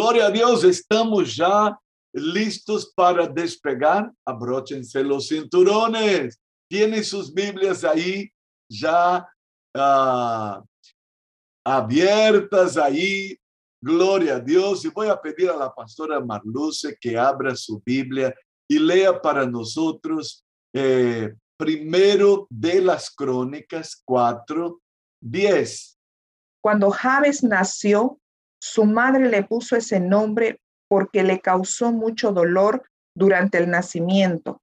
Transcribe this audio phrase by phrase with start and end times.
[0.00, 1.78] Gloria a Dios, estamos ya
[2.14, 4.10] listos para despegar.
[4.24, 6.40] Abróchense los cinturones.
[6.70, 8.30] Tienen sus Biblias ahí
[8.66, 9.28] ya
[9.76, 10.64] ah,
[11.66, 13.38] abiertas ahí.
[13.78, 14.86] Gloria a Dios.
[14.86, 18.34] Y voy a pedir a la pastora Marluce que abra su Biblia
[18.66, 20.42] y lea para nosotros
[20.72, 24.80] eh, primero de las crónicas 4,
[25.20, 25.98] 10.
[26.62, 28.18] Cuando Javes nació,
[28.60, 34.60] su madre le puso ese nombre porque le causó mucho dolor durante el nacimiento.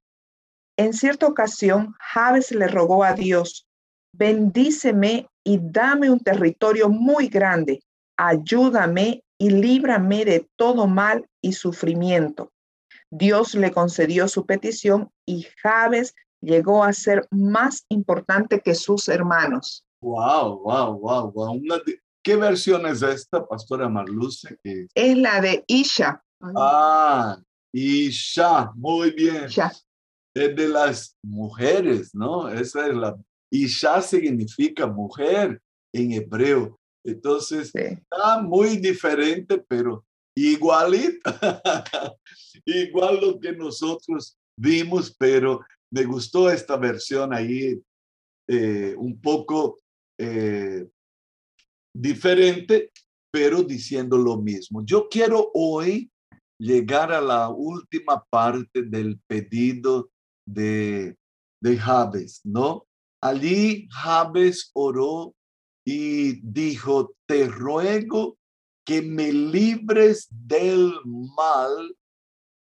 [0.76, 3.66] En cierta ocasión, Javes le rogó a Dios,
[4.12, 7.80] bendíceme y dame un territorio muy grande,
[8.16, 12.52] ayúdame y líbrame de todo mal y sufrimiento.
[13.10, 19.84] Dios le concedió su petición y Javes llegó a ser más importante que sus hermanos.
[20.00, 21.60] Wow, wow, wow, wow.
[22.28, 24.58] ¿Qué versión es esta, Pastora Marluce?
[24.62, 26.22] Es la de Isha.
[26.54, 27.40] Ah,
[27.72, 29.46] Isha, muy bien.
[29.46, 32.50] Es de las mujeres, ¿no?
[32.50, 33.16] Esa es la.
[33.50, 35.58] Isha significa mujer
[35.90, 36.78] en hebreo.
[37.02, 40.04] Entonces, está muy diferente, pero
[40.36, 41.32] igualita.
[42.66, 47.82] Igual lo que nosotros vimos, pero me gustó esta versión ahí,
[48.46, 49.78] eh, un poco
[50.18, 50.86] eh,
[52.00, 52.92] diferente,
[53.32, 54.84] pero diciendo lo mismo.
[54.84, 56.10] Yo quiero hoy
[56.58, 60.10] llegar a la última parte del pedido
[60.46, 61.16] de,
[61.60, 61.80] de
[62.44, 62.86] ¿no?
[63.20, 65.34] Allí Jabes oró
[65.84, 68.38] y dijo, te ruego
[68.86, 71.96] que me libres del mal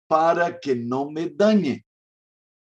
[0.07, 1.83] para que no me dañe.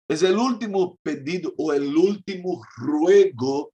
[0.08, 3.72] Es el último pedido o el último ruego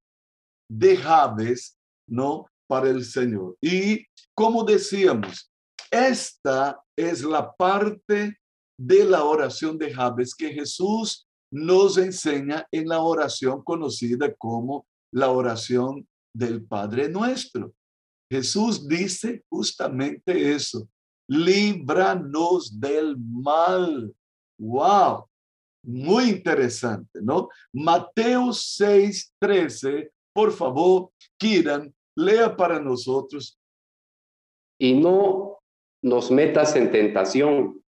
[0.69, 2.47] de Jabes, ¿no?
[2.67, 3.57] Para el Señor.
[3.61, 5.51] Y como decíamos,
[5.91, 8.39] esta es la parte
[8.79, 15.31] de la oración de Jabes que Jesús nos enseña en la oración conocida como la
[15.31, 17.73] oración del Padre Nuestro.
[18.31, 20.89] Jesús dice justamente eso,
[21.29, 24.15] líbranos del mal.
[24.59, 25.27] ¡Wow!
[25.85, 27.49] Muy interesante, ¿no?
[27.73, 33.59] Mateo 6, 13, por favor, Kiran, Lea para nosotros.
[34.79, 35.59] Y no
[36.03, 37.83] nos metas en tentación,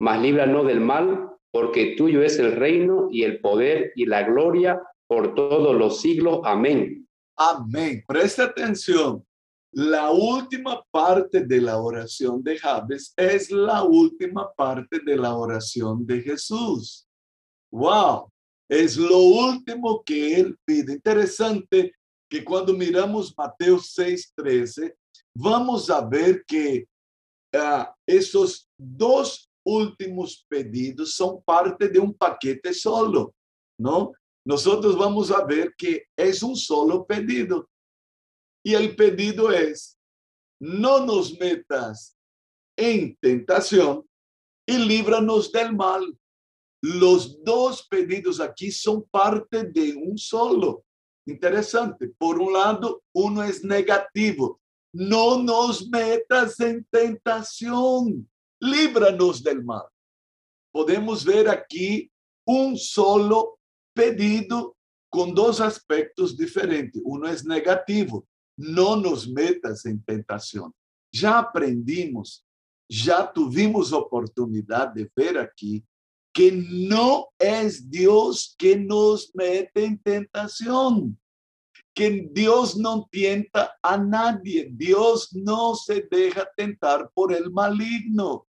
[0.00, 4.80] mas líbranos del mal, porque tuyo es el reino y el poder y la gloria
[5.06, 6.40] por todos los siglos.
[6.44, 7.08] Amén.
[7.36, 8.04] Amén.
[8.06, 9.24] Presta atención.
[9.72, 16.04] La última parte de la oración de Jabes es la última parte de la oración
[16.04, 17.06] de Jesús.
[17.72, 18.32] Wow,
[18.68, 20.94] es lo último que él pide.
[20.94, 21.94] Interesante
[22.30, 24.94] que cuando miramos Mateo 6:13,
[25.34, 26.86] vamos a ver que
[27.54, 33.34] uh, esos dos últimos pedidos son parte de un paquete solo,
[33.78, 34.12] ¿no?
[34.46, 37.68] Nosotros vamos a ver que es un solo pedido.
[38.64, 39.98] Y el pedido es,
[40.60, 42.16] no nos metas
[42.76, 44.08] en tentación
[44.66, 46.16] y líbranos del mal.
[46.82, 50.84] Los dos pedidos aquí son parte de un solo.
[51.26, 52.08] Interesante.
[52.08, 54.60] Por un lado, uno es negativo.
[54.92, 58.28] No nos metas en tentación.
[58.60, 59.84] Líbranos del mal.
[60.72, 62.10] Podemos ver aquí
[62.44, 63.58] un solo
[63.94, 64.76] pedido
[65.08, 67.00] con dos aspectos diferentes.
[67.04, 68.26] Uno es negativo.
[68.56, 70.72] No nos metas en tentación.
[71.12, 72.44] Ya aprendimos,
[72.88, 75.84] ya tuvimos oportunidad de ver aquí
[76.32, 81.18] que no es Dios que nos mete en tentación,
[81.94, 88.46] que Dios no tienta a nadie, Dios no se deja tentar por el maligno.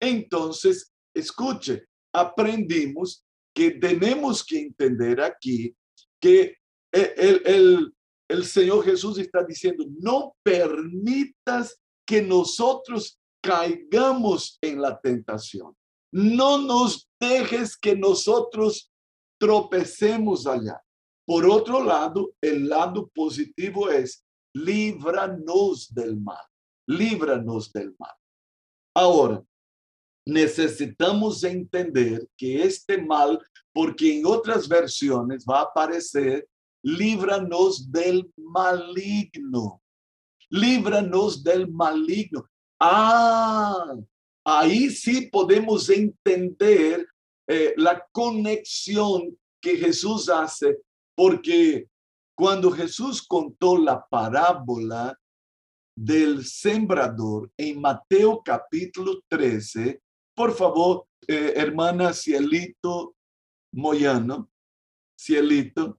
[0.00, 3.24] Entonces, escuche, aprendimos
[3.54, 5.74] que tenemos que entender aquí
[6.20, 6.56] que
[6.92, 7.94] el, el,
[8.28, 15.74] el Señor Jesús está diciendo, no permitas que nosotros caigamos en la tentación.
[16.14, 18.88] No nos dejes que nosotros
[19.36, 20.80] tropecemos allá.
[21.26, 24.24] Por otro lado, el lado positivo es
[24.54, 26.44] líbranos del mal,
[26.86, 28.12] líbranos del mal.
[28.94, 29.42] Ahora,
[30.24, 36.48] necesitamos entender que este mal, porque en otras versiones va a aparecer,
[36.84, 39.82] líbranos del maligno,
[40.48, 42.48] líbranos del maligno.
[42.78, 43.96] Ah,
[44.44, 47.06] ahí sí podemos entender
[47.48, 50.78] eh, la conexión que Jesús hace,
[51.16, 51.88] porque
[52.36, 55.18] cuando Jesús contó la parábola
[55.96, 60.00] del sembrador en Mateo capítulo 13.
[60.34, 63.14] Por favor, eh, hermana Cielito
[63.72, 64.50] Moyano,
[65.18, 65.98] Cielito,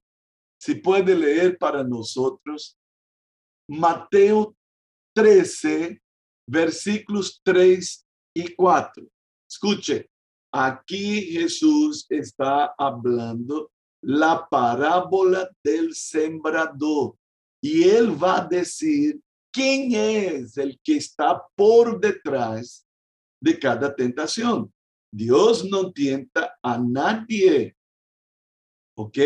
[0.60, 2.76] si puede leer para nosotros
[3.68, 4.54] Mateo
[5.14, 6.00] 13,
[6.48, 8.05] versículos 3
[8.36, 9.02] y 4.
[9.48, 10.10] Escuche,
[10.52, 13.72] aquí Jesús está hablando
[14.02, 17.16] la parábola del sembrador
[17.62, 19.18] y él va a decir
[19.50, 22.86] quién es el que está por detrás
[23.40, 24.70] de cada tentación.
[25.10, 27.74] Dios no tienta a nadie.
[28.98, 29.18] ¿Ok?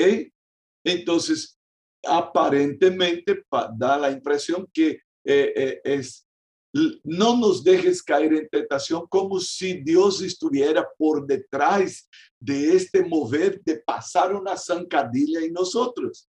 [0.84, 1.58] Entonces,
[2.06, 3.44] aparentemente
[3.76, 6.26] da la impresión que eh, eh, es,
[6.72, 12.08] no nos dejes caer en tentación como si Dios estuviera por detrás
[12.38, 16.28] de este mover de pasar una zancadilla en nosotros.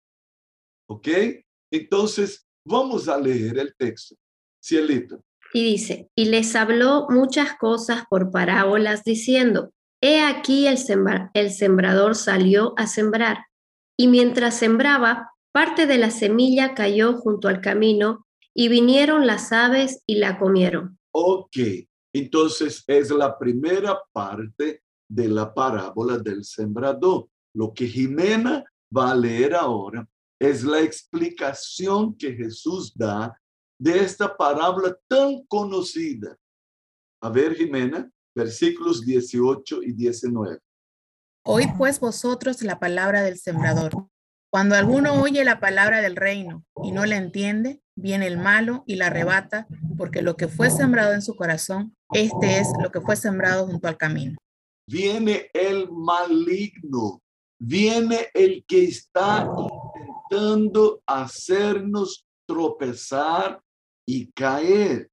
[0.88, 1.07] ¿Ok?
[1.72, 4.16] Entonces, vamos a leer el texto.
[4.63, 5.24] Cielito.
[5.54, 10.78] Y dice, y les habló muchas cosas por parábolas diciendo, he aquí el,
[11.34, 13.45] el sembrador salió a sembrar,
[13.98, 18.26] y mientras sembraba, parte de la semilla cayó junto al camino,
[18.59, 20.98] y vinieron las aves y la comieron.
[21.12, 21.57] Ok,
[22.12, 27.30] entonces es la primera parte de la parábola del sembrador.
[27.54, 28.63] Lo que Jimena
[28.95, 30.09] va a leer ahora
[30.39, 33.39] es la explicación que Jesús da
[33.80, 36.36] de esta parábola tan conocida.
[37.21, 40.57] A ver, Jimena, versículos 18 y 19.
[41.45, 44.07] Oíd pues vosotros la palabra del sembrador.
[44.50, 48.96] Cuando alguno oye la palabra del reino y no la entiende, viene el malo y
[48.96, 49.68] la arrebata,
[49.98, 53.88] porque lo que fue sembrado en su corazón, este es lo que fue sembrado junto
[53.88, 54.38] al camino.
[54.90, 57.22] Viene el maligno,
[57.60, 59.50] viene el que está
[60.30, 63.62] intentando hacernos tropezar
[64.08, 65.10] y caer.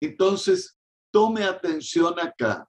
[0.00, 0.76] Entonces,
[1.12, 2.66] tome atención acá.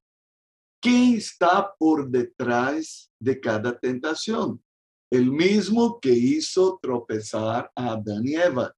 [0.81, 4.61] ¿Quién está por detrás de cada tentación?
[5.11, 8.73] El mismo que hizo tropezar a Adán y Eva.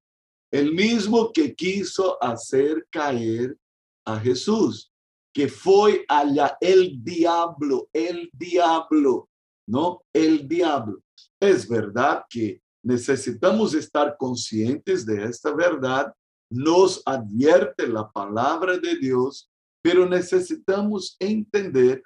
[0.52, 3.58] El mismo que quiso hacer caer
[4.06, 4.92] a Jesús.
[5.34, 9.30] Que fue allá el diablo, el diablo,
[9.66, 10.04] ¿no?
[10.12, 11.02] El diablo.
[11.40, 16.14] Es verdad que necesitamos estar conscientes de esta verdad
[16.52, 19.50] nos advierte la palabra de Dios,
[19.82, 22.04] pero necesitamos entender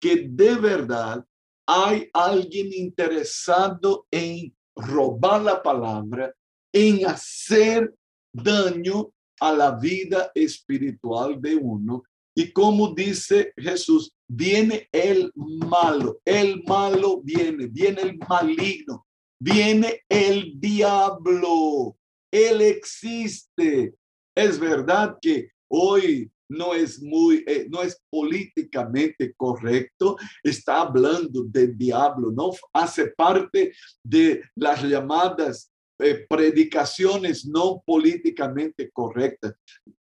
[0.00, 1.24] que de verdad
[1.66, 6.34] hay alguien interesado en robar la palabra,
[6.74, 7.94] en hacer
[8.34, 9.10] daño
[9.40, 12.02] a la vida espiritual de uno.
[12.36, 19.06] Y como dice Jesús, viene el malo, el malo viene, viene el maligno,
[19.40, 21.96] viene el diablo
[22.34, 23.94] él existe.
[24.34, 31.78] Es verdad que hoy no es muy, eh, no es políticamente correcto, está hablando del
[31.78, 33.72] diablo, no hace parte
[34.02, 39.54] de las llamadas eh, predicaciones no políticamente correctas.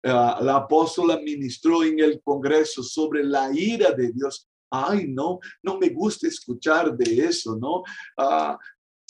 [0.02, 4.48] Ah, la apóstola ministró en el Congreso sobre la ira de Dios.
[4.70, 7.82] Ay, no, no me gusta escuchar de eso, ¿no?
[8.16, 8.58] Ah,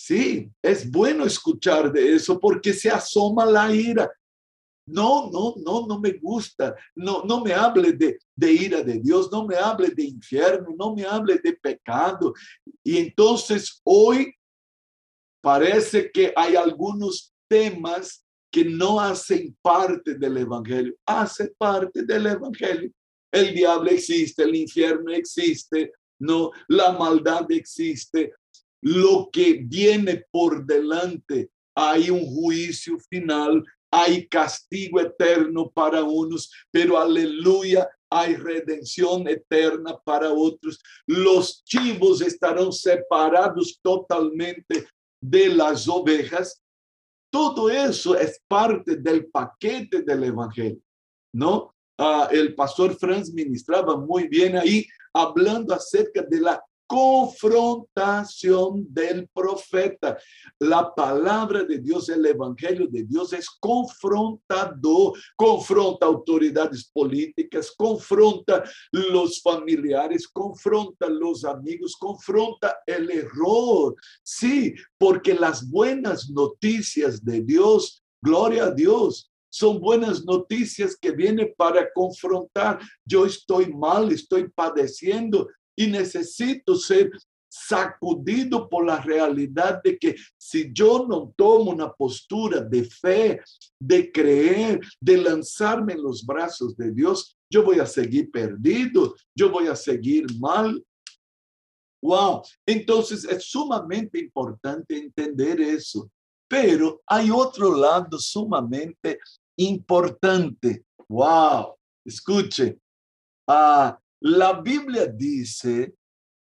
[0.04, 4.10] Sí, es bueno escuchar de eso porque se asoma la ira.
[4.84, 6.74] No, no, no, no me gusta.
[6.96, 10.92] No, no me hable de, de ira de Dios, no me hable de infierno, no
[10.92, 12.34] me hable de pecado.
[12.82, 14.34] Y entonces hoy
[15.42, 20.94] parece que hay algunos temas que no hacen parte del Evangelio.
[21.04, 22.90] Hace parte del Evangelio.
[23.30, 28.32] El diablo existe, el infierno existe, no, la maldad existe,
[28.82, 31.50] lo que viene por delante.
[31.74, 40.30] Hay un juicio final, hay castigo eterno para unos, pero aleluya, hay redención eterna para
[40.30, 40.78] otros.
[41.06, 44.86] Los chivos estarán separados totalmente
[45.22, 46.62] de las ovejas.
[47.30, 50.82] Todo eso es parte del paquete del Evangelio,
[51.32, 51.74] ¿no?
[51.96, 60.18] Ah, el pastor Franz ministraba muy bien ahí, hablando acerca de la confrontación del profeta.
[60.58, 69.40] La palabra de Dios, el evangelio de Dios es confrontador, confronta autoridades políticas, confronta los
[69.40, 73.96] familiares, confronta los amigos, confronta el error.
[74.22, 81.54] Sí, porque las buenas noticias de Dios, gloria a Dios, son buenas noticias que vienen
[81.56, 82.80] para confrontar.
[83.04, 87.10] Yo estoy mal, estoy padeciendo, y necesito ser
[87.52, 93.42] sacudido por la realidad de que si yo no tomo una postura de fe,
[93.78, 99.50] de creer, de lanzarme en los brazos de Dios, yo voy a seguir perdido, yo
[99.50, 100.82] voy a seguir mal.
[102.02, 106.10] Wow, entonces es sumamente importante entender eso.
[106.48, 109.18] Pero hay otro lado sumamente
[109.56, 110.86] importante.
[111.06, 112.78] Wow, escuche,
[113.46, 115.94] ah, la Biblia dice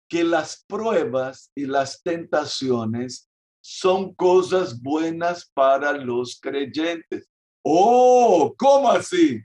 [0.09, 3.31] que las pruebas y las tentaciones
[3.61, 7.29] son cosas buenas para los creyentes.
[7.63, 9.41] Oh, ¿cómo así?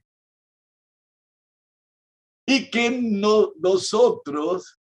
[2.48, 4.80] Y que no, nosotros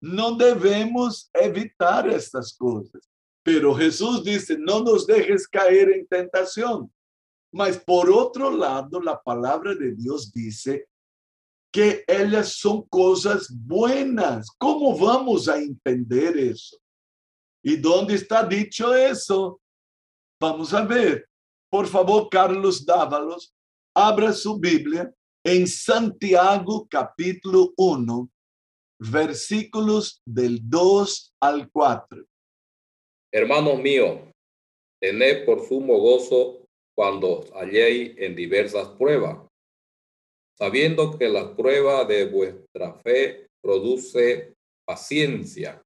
[0.00, 3.06] no debemos evitar estas cosas.
[3.42, 6.90] Pero Jesús dice, no nos dejes caer en tentación.
[7.52, 10.88] Mas por otro lado, la palabra de Dios dice
[11.72, 14.50] que ellas son cosas buenas.
[14.58, 16.76] ¿Cómo vamos a entender eso?
[17.62, 19.60] ¿Y dónde está dicho eso?
[20.40, 21.28] Vamos a ver.
[21.70, 23.54] Por favor, Carlos Dávalos,
[23.94, 25.12] abra su Biblia
[25.44, 28.28] en Santiago capítulo 1,
[28.98, 32.24] versículos del 2 al 4.
[33.32, 34.20] Hermanos míos,
[35.00, 39.49] tened por sumo gozo cuando halléis en diversas pruebas
[40.60, 44.52] sabiendo que la prueba de vuestra fe produce
[44.86, 45.82] paciencia.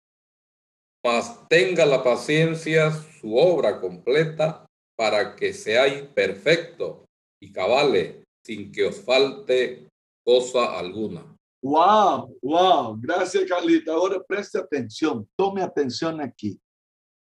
[1.04, 4.66] Mas tenga la paciencia su obra completa
[4.96, 7.04] para que seáis perfecto
[7.40, 9.86] y cabales sin que os falte
[10.24, 11.24] cosa alguna.
[11.62, 13.92] Wow, wow, gracias Carlita.
[13.92, 16.58] Ahora preste atención, tome atención aquí.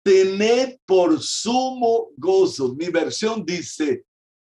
[0.03, 2.73] Tened por sumo gozo.
[2.75, 4.05] Mi versión dice,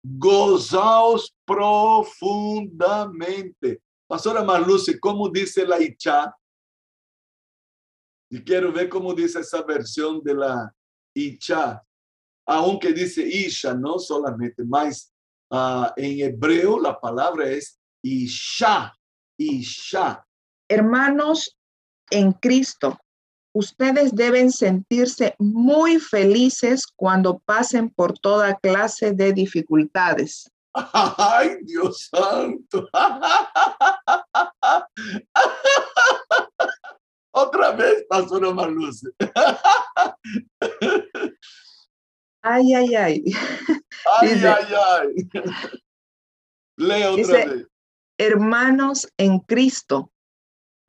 [0.03, 3.81] gozaos profundamente.
[4.07, 6.35] Pastora Marluce, ¿cómo dice la Icha?
[8.31, 10.71] Y quiero ver cómo dice esa versión de la
[11.13, 11.83] Icha.
[12.45, 15.13] Aunque dice Isha, no solamente, más
[15.51, 18.93] uh, en hebreo la palabra es Isha,
[19.37, 20.25] Isha.
[20.67, 21.57] Hermanos
[22.09, 22.97] en Cristo,
[23.53, 30.51] Ustedes deben sentirse muy felices cuando pasen por toda clase de dificultades.
[30.73, 32.87] Ay, Dios santo.
[37.31, 39.01] Otra vez pasó una luz.
[42.41, 43.23] Ay, ay, ay.
[44.21, 45.29] Ay, ay, ay.
[46.77, 47.67] Lea otra vez.
[48.17, 50.11] Hermanos en Cristo,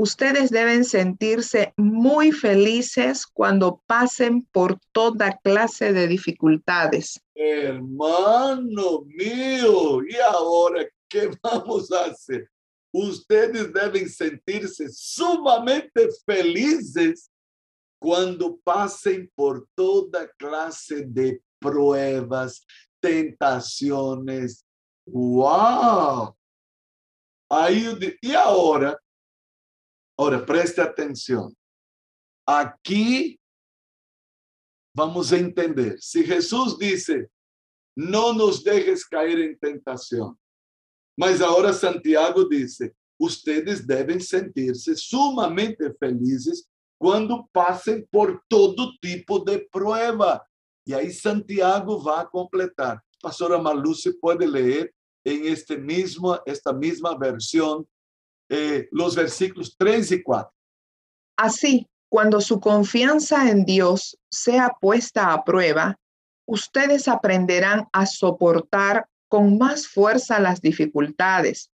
[0.00, 7.21] ustedes deben sentirse muy felices cuando pasen por toda clase de dificultades.
[7.35, 12.49] Hermano mío, ¿y ahora qué vamos a hacer?
[12.92, 17.30] Ustedes deben sentirse sumamente felices
[18.00, 22.64] cuando pasen por toda clase de pruebas,
[23.00, 24.64] tentaciones.
[25.04, 26.35] ¡Wow!
[27.50, 28.99] Aí, e ahora
[30.21, 31.57] Ahora, preste atención.
[32.47, 33.41] Aquí
[34.95, 35.97] vamos a entender.
[35.99, 37.31] Si Jesús dice,
[37.97, 40.39] no nos dejes caer en tentación.
[41.17, 49.67] Mas ahora Santiago dice, ustedes deben sentirse sumamente felices cuando pasen por todo tipo de
[49.73, 50.47] prueba.
[50.85, 53.03] Y ahí Santiago va a completar.
[53.23, 54.93] Pastora Maluce puede leer
[55.25, 57.89] en este mismo, esta misma versión
[58.50, 60.52] eh, los versículos 3 y 4.
[61.37, 65.99] Así, cuando su confianza en Dios sea puesta a prueba,
[66.47, 71.71] ustedes aprenderán a soportar con más fuerza las dificultades.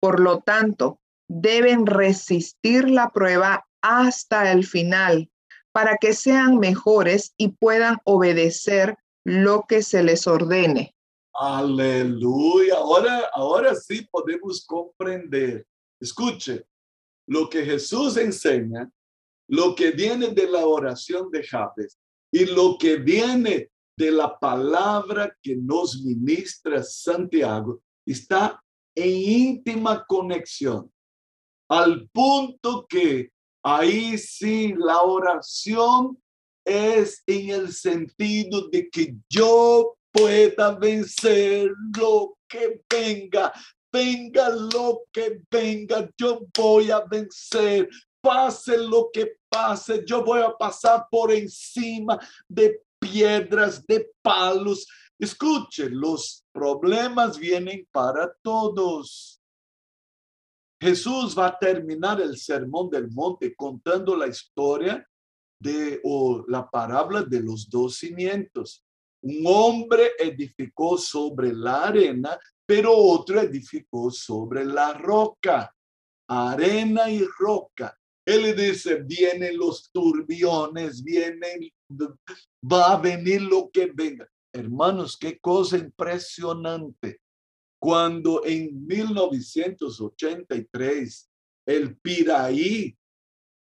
[0.00, 0.98] Por lo tanto,
[1.28, 5.30] deben resistir la prueba hasta el final
[5.70, 10.96] para que sean mejores y puedan obedecer lo que se les ordene.
[11.34, 12.74] Aleluya.
[12.74, 15.64] Ahora, ahora sí podemos comprender
[16.00, 16.66] Escuche,
[17.26, 18.90] lo que Jesús enseña,
[19.48, 21.98] lo que viene de la oración de Jabes
[22.32, 28.62] y lo que viene de la palabra que nos ministra Santiago está
[28.94, 30.90] en íntima conexión,
[31.68, 33.30] al punto que
[33.62, 36.18] ahí sí la oración
[36.64, 43.52] es en el sentido de que yo pueda vencer lo que venga,
[43.92, 47.88] venga lo que venga, yo voy a vencer.
[48.20, 52.18] Pase lo que pase, yo voy a pasar por encima
[52.48, 54.86] de piedras, de palos.
[55.18, 59.40] Escuche, los problemas vienen para todos.
[60.80, 65.04] Jesús va a terminar el sermón del monte contando la historia
[65.60, 68.84] de o la parábola de los dos cimientos.
[69.20, 75.74] Un hombre edificó sobre la arena, pero otro edificó sobre la roca.
[76.28, 77.98] Arena y roca.
[78.26, 81.72] Él dice, vienen los turbiones, vienen,
[82.62, 84.28] va a venir lo que venga.
[84.52, 87.22] Hermanos, qué cosa impresionante.
[87.80, 91.30] Cuando en 1983
[91.64, 92.94] el Piraí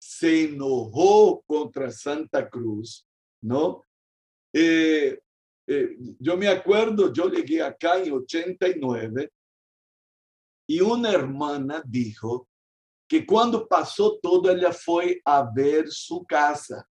[0.00, 3.06] se enojó contra Santa Cruz,
[3.40, 3.84] ¿no?
[4.52, 5.20] Eh,
[5.66, 9.32] eh, yo me acuerdo, yo llegué acá en 89
[10.68, 12.48] y una hermana dijo
[13.08, 16.88] que cuando pasó todo, ella fue a ver su casa.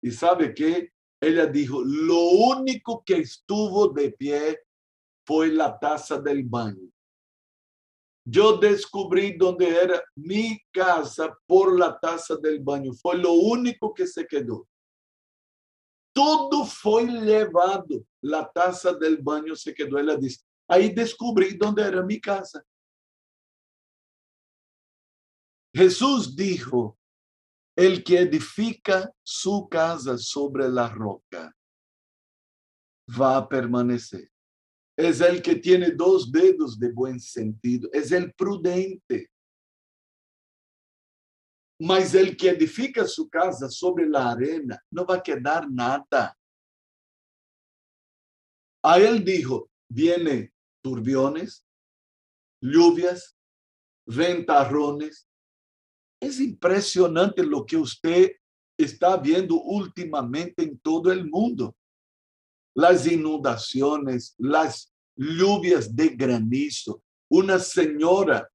[0.00, 4.60] Y sabe que ella dijo, lo único que estuvo de pie
[5.26, 6.88] fue la taza del baño.
[8.24, 12.92] Yo descubrí dónde era mi casa por la taza del baño.
[12.92, 14.68] Fue lo único que se quedó.
[16.18, 18.04] Todo fue llevado.
[18.22, 20.00] La taza del baño se quedó.
[20.00, 22.60] Ella dice, ahí descubrí dónde era mi casa.
[25.72, 26.98] Jesús dijo,
[27.76, 31.56] el que edifica su casa sobre la roca
[33.08, 34.28] va a permanecer.
[34.96, 39.30] Es el que tiene dos dedos de buen sentido, es el prudente.
[41.80, 46.36] Mas el que edifica su casa sobre la arena no va a quedar nada.
[48.82, 51.64] A él dijo, viene turbiones,
[52.60, 53.36] lluvias,
[54.06, 55.28] ventarrones.
[56.20, 58.32] Es impresionante lo que usted
[58.76, 61.76] está viendo últimamente en todo el mundo.
[62.74, 67.02] Las inundaciones, las lluvias de granizo.
[67.30, 68.48] Una señora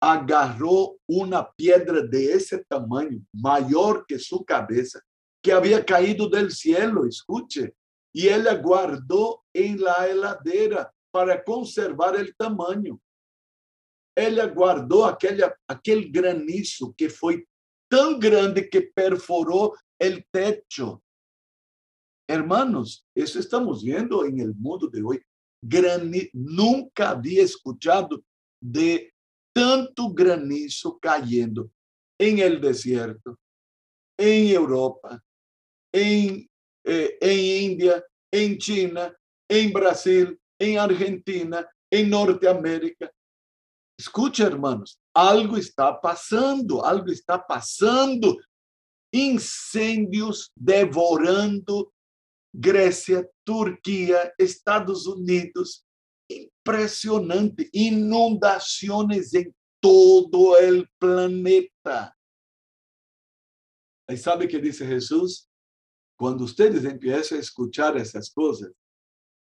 [0.00, 5.00] agarró una piedra de ese tamaño, mayor que su cabeza,
[5.42, 7.74] que había caído del cielo, escuche,
[8.12, 13.00] y ella guardó en la heladera para conservar el tamaño.
[14.16, 17.46] Ella guardó aquella, aquel granizo que fue
[17.88, 21.02] tan grande que perforó el techo.
[22.28, 25.22] Hermanos, eso estamos viendo en el mundo de hoy.
[25.62, 28.22] Grani nunca había escuchado
[28.62, 29.12] de
[29.52, 31.70] tanto granizo cayendo
[32.18, 33.38] en el desierto,
[34.18, 35.22] en Europa,
[35.92, 36.48] en,
[36.84, 39.16] eh, en India, en China,
[39.48, 43.10] en Brasil, en Argentina, en Norteamérica.
[43.98, 48.38] Escucha, hermanos, algo está pasando, algo está pasando.
[49.12, 51.92] Incêndios devorando
[52.52, 55.84] Grécia, Turquia, Estados Unidos,
[56.60, 62.14] impresionante, inundações em todo o planeta.
[64.08, 65.48] Aí sabe o que disse Jesus?
[66.18, 68.72] Quando vocês empiezam a escuchar essas coisas,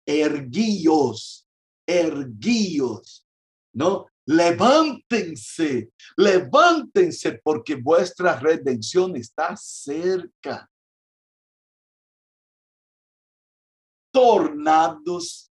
[0.06, 1.46] erguíos,
[1.88, 3.24] erguíos,
[3.72, 4.06] não?
[4.26, 10.66] Levantem-se, levantem-se, porque vuestra redenção está cerca.
[14.10, 15.50] Tornados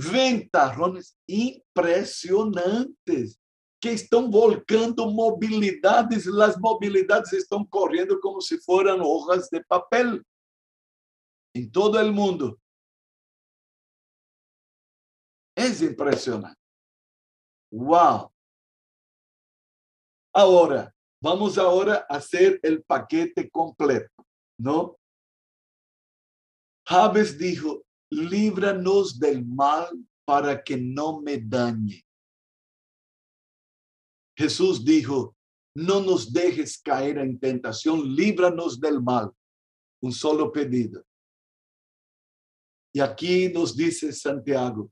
[0.00, 3.38] ventarrones impressionantes
[3.80, 10.22] que estão volcando mobilidades, as mobilidades estão correndo como se fossem hojas de papel
[11.54, 12.58] em todo o mundo.
[15.56, 16.58] É impressionante.
[17.72, 18.32] Uau!
[20.32, 24.24] Agora, vamos agora hacer el paquete completo,
[24.58, 24.96] ¿no?
[26.88, 29.88] Javes dijo, líbranos del mal
[30.24, 32.04] para que no me dañe.
[34.36, 35.36] Jesús dijo,
[35.74, 39.30] no nos dejes caer en tentación, líbranos del mal.
[40.02, 41.04] Un solo pedido.
[42.92, 44.90] Y aquí nos dice Santiago,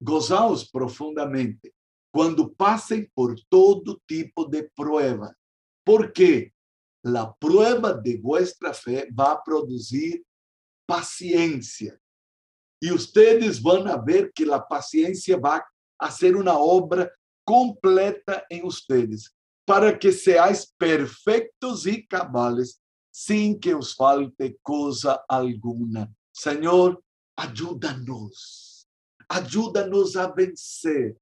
[0.00, 1.74] gozaos profundamente
[2.12, 5.36] cuando pasen por todo tipo de prueba,
[5.84, 6.54] porque
[7.02, 10.24] la prueba de vuestra fe va a producir
[10.86, 12.00] paciencia.
[12.80, 17.10] Ustedes van a ver que la paciencia va a hacer una obra
[17.44, 19.34] completa en ustedes,
[19.64, 26.12] para que seáis perfectos y cabales, sin que os falte cosa alguna.
[26.32, 27.02] Señor,
[27.36, 28.88] ayúdanos,
[29.28, 31.16] ayúdanos a vencer